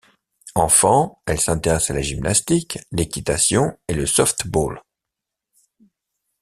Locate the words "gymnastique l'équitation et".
2.01-3.93